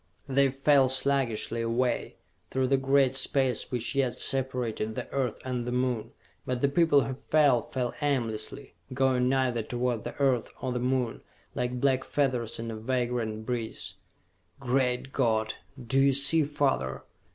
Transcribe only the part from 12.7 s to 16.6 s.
a vagrant breeze. "Great God, do you see